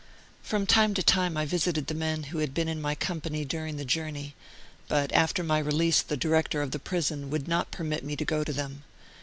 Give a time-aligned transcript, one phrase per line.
[0.41, 3.77] From time to time I visited the men who had been in my company during
[3.77, 4.33] the journey,
[4.87, 8.43] but after my release the director of the prison would not permit me to go
[8.43, 8.81] to them.